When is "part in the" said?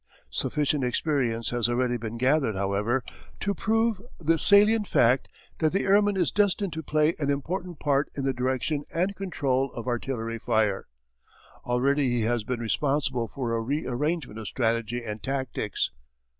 7.79-8.33